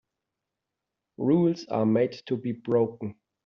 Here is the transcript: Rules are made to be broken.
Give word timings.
Rules 1.19 1.67
are 1.67 1.85
made 1.85 2.13
to 2.25 2.35
be 2.35 2.53
broken. 2.53 3.13